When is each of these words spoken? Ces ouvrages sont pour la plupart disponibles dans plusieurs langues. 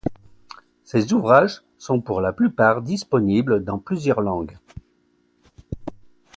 Ces 0.83 1.13
ouvrages 1.13 1.61
sont 1.77 2.01
pour 2.01 2.21
la 2.21 2.33
plupart 2.33 2.81
disponibles 2.81 3.63
dans 3.63 3.77
plusieurs 3.77 4.21
langues. 4.21 4.57